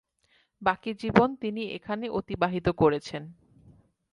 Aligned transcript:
বাকি 0.61 0.91
জীবন 0.93 1.29
তিনি 1.35 1.61
এখানে 1.77 2.05
অতিবাহিত 2.09 2.67
করেছেন। 2.81 3.23